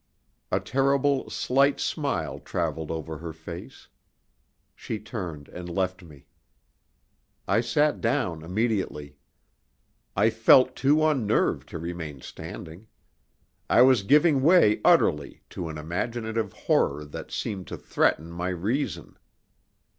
A 0.51 0.59
terrible, 0.59 1.29
slight 1.29 1.79
smile 1.79 2.39
travelled 2.39 2.89
over 2.89 3.19
her 3.19 3.33
face. 3.33 3.87
She 4.73 4.97
turned 4.97 5.47
and 5.49 5.69
left 5.69 6.01
me. 6.01 6.25
I 7.47 7.61
sat 7.61 8.01
down 8.01 8.41
immediately. 8.41 9.17
I 10.15 10.31
felt 10.31 10.75
too 10.75 11.05
unnerved 11.05 11.69
to 11.69 11.77
remain 11.77 12.19
standing. 12.21 12.87
I 13.69 13.83
was 13.83 14.01
giving 14.01 14.41
way 14.41 14.81
utterly 14.83 15.43
to 15.51 15.69
an 15.69 15.77
imaginative 15.77 16.51
horror 16.51 17.05
that 17.05 17.29
seemed 17.29 17.67
to 17.67 17.77
threaten 17.77 18.31
my 18.31 18.49
reason. 18.49 19.19